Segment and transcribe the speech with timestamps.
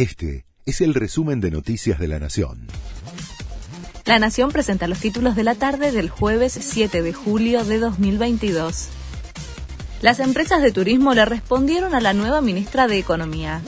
[0.00, 2.68] Este es el resumen de Noticias de la Nación.
[4.06, 8.88] La Nación presenta los títulos de la tarde del jueves 7 de julio de 2022.
[10.00, 13.60] Las empresas de turismo le respondieron a la nueva ministra de Economía.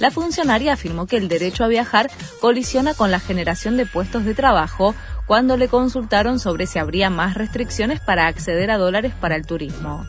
[0.00, 2.10] La funcionaria afirmó que el derecho a viajar
[2.40, 4.96] colisiona con la generación de puestos de trabajo
[5.28, 10.04] cuando le consultaron sobre si habría más restricciones para acceder a dólares para el turismo.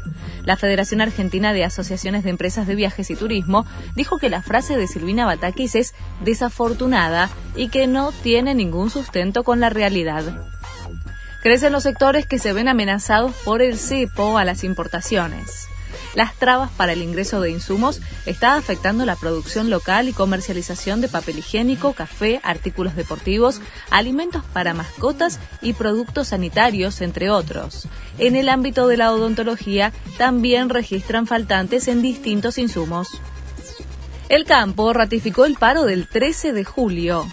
[0.50, 4.78] La Federación Argentina de Asociaciones de Empresas de Viajes y Turismo dijo que la frase
[4.78, 10.24] de Silvina Batakis es desafortunada y que no tiene ningún sustento con la realidad.
[11.44, 15.68] Crecen los sectores que se ven amenazados por el cepo a las importaciones.
[16.16, 21.08] Las trabas para el ingreso de insumos está afectando la producción local y comercialización de
[21.08, 27.88] papel higiénico, café, artículos deportivos, alimentos para mascotas y productos sanitarios, entre otros.
[28.18, 33.08] En el ámbito de la odontología también registran faltantes en distintos insumos.
[34.30, 37.28] El campo ratificó el paro del 13 de julio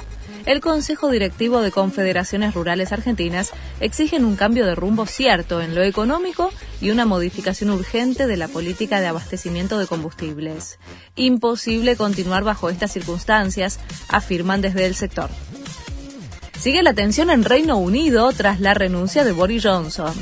[0.47, 5.83] el Consejo Directivo de Confederaciones Rurales Argentinas exigen un cambio de rumbo cierto en lo
[5.83, 10.79] económico y una modificación urgente de la política de abastecimiento de combustibles.
[11.17, 15.31] Imposible continuar bajo estas circunstancias, afirman desde el sector.
[16.61, 20.15] Sigue la tensión en Reino Unido tras la renuncia de Boris Johnson.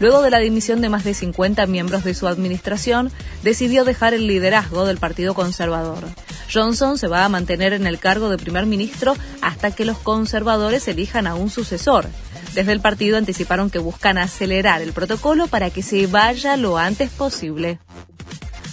[0.00, 3.12] Luego de la dimisión de más de 50 miembros de su administración,
[3.44, 6.04] decidió dejar el liderazgo del Partido Conservador.
[6.52, 10.86] Johnson se va a mantener en el cargo de primer ministro hasta que los conservadores
[10.88, 12.06] elijan a un sucesor.
[12.54, 17.10] Desde el partido anticiparon que buscan acelerar el protocolo para que se vaya lo antes
[17.10, 17.78] posible.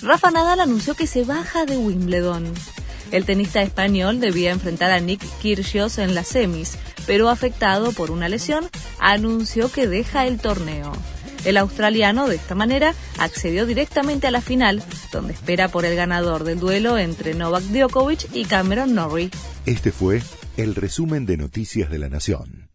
[0.01, 2.53] Rafa Nadal anunció que se baja de Wimbledon.
[3.11, 6.77] El tenista español debía enfrentar a Nick Kyrgios en las semis,
[7.07, 10.91] pero afectado por una lesión, anunció que deja el torneo.
[11.45, 16.43] El australiano, de esta manera, accedió directamente a la final, donde espera por el ganador
[16.43, 19.31] del duelo entre Novak Djokovic y Cameron Norrie.
[19.65, 20.21] Este fue
[20.57, 22.68] el resumen de Noticias de la Nación.